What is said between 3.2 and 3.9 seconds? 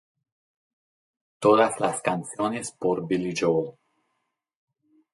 Joel